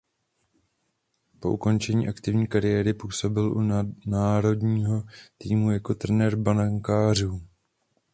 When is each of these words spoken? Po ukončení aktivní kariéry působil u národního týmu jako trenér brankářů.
Po 1.39 1.51
ukončení 1.51 2.07
aktivní 2.07 2.47
kariéry 2.47 2.93
působil 2.93 3.57
u 3.57 3.61
národního 4.05 5.03
týmu 5.37 5.71
jako 5.71 5.95
trenér 5.95 6.35
brankářů. 6.35 7.41